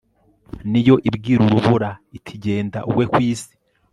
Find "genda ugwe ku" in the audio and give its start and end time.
2.41-3.17